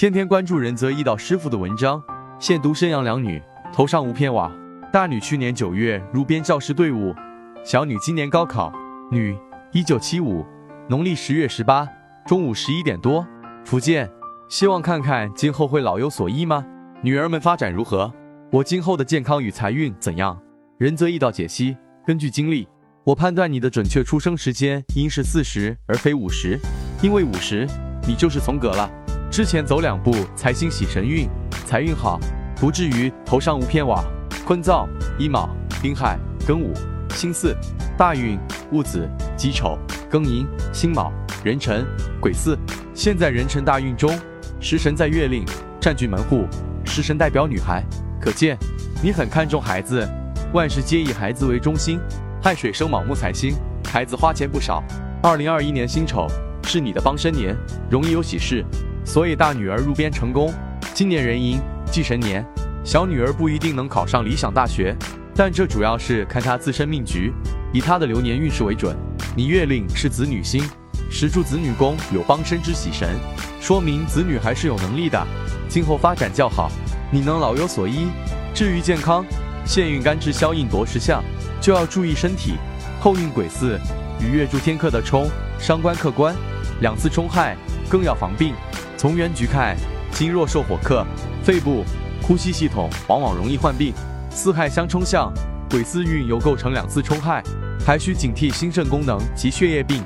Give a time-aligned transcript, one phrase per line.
[0.00, 2.02] 天天关注仁泽一道师傅的文章，
[2.38, 3.38] 现读生养两女，
[3.70, 4.50] 头上无片瓦。
[4.90, 7.14] 大女去年九月入编教师队伍，
[7.62, 8.72] 小女今年高考。
[9.10, 9.36] 女，
[9.72, 10.42] 一九七五，
[10.88, 11.86] 农历十月十八
[12.26, 13.26] 中午十一点多，
[13.66, 14.10] 福建。
[14.48, 16.64] 希望看看今后会老有所依吗？
[17.02, 18.10] 女儿们发展如何？
[18.50, 20.40] 我今后的健康与财运怎样？
[20.78, 21.76] 仁泽一道解析：
[22.06, 22.66] 根据经历，
[23.04, 26.58] 我判断你的准确出生时间应是四十而非五十，
[27.02, 27.68] 因为五十
[28.08, 28.90] 你就是从格了。
[29.30, 31.28] 之前走两步财星喜神运，
[31.64, 32.18] 财运好，
[32.56, 34.02] 不至于头上无片瓦。
[34.44, 34.88] 坤燥
[35.20, 35.48] 乙卯、
[35.80, 36.74] 丁亥、庚午、
[37.10, 37.54] 辛巳。
[37.96, 38.36] 大运
[38.72, 39.78] 戊子、己丑、
[40.10, 41.12] 庚寅、辛卯、
[41.44, 41.86] 壬辰、
[42.20, 42.58] 癸巳。
[42.92, 44.12] 现在壬辰大运中。
[44.58, 45.44] 食神在月令
[45.80, 46.44] 占据门户，
[46.84, 47.82] 食神代表女孩，
[48.20, 48.58] 可见
[49.00, 50.06] 你很看重孩子，
[50.52, 52.00] 万事皆以孩子为中心。
[52.42, 53.54] 亥水生卯木财星，
[53.84, 54.82] 孩子花钱不少。
[55.22, 56.26] 二零二一年辛丑
[56.64, 57.56] 是你的帮身年，
[57.88, 58.64] 容易有喜事，
[59.04, 60.52] 所以大女儿入编成功。
[60.94, 62.44] 今年壬寅忌神年，
[62.84, 64.94] 小女儿不一定能考上理想大学，
[65.34, 67.32] 但这主要是看她自身命局，
[67.72, 68.96] 以她的流年运势为准。
[69.36, 70.62] 你月令是子女星。
[71.10, 73.16] 时柱子女宫有帮身之喜神，
[73.60, 75.26] 说明子女还是有能力的，
[75.68, 76.70] 今后发展较好，
[77.10, 78.06] 你能老有所依。
[78.54, 79.24] 至于健康，
[79.64, 81.22] 现运干支消印夺食相，
[81.60, 82.54] 就要注意身体。
[83.00, 83.78] 后运癸巳
[84.20, 85.28] 与月柱天克的冲，
[85.58, 86.36] 伤官克官，
[86.80, 87.56] 两次冲害，
[87.88, 88.54] 更要防病。
[89.00, 89.74] 从原局看，
[90.12, 91.06] 心若受火克，
[91.42, 91.82] 肺部、
[92.20, 93.94] 呼吸系统往往容易患病。
[94.28, 95.32] 四害相冲相，
[95.70, 97.42] 癸巳运又构成两次冲害，
[97.82, 100.04] 还需警惕心肾功能及血液病。